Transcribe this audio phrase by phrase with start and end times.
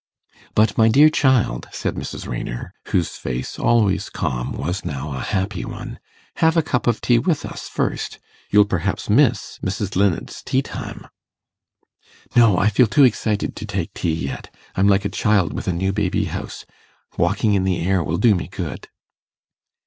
[0.55, 2.27] 'But, my dear child,' said Mrs.
[2.27, 5.99] Raynor, whose face, always calm, was now a happy one,
[6.37, 8.17] 'have a cup of tea with us first.
[8.49, 9.95] You'll perhaps miss Mrs.
[9.95, 11.05] Linnet's tea time.'
[12.35, 14.49] 'No, I feel too excited to take tea yet.
[14.75, 16.65] I'm like a child with a new baby house.
[17.19, 18.87] Walking in the air will do me good.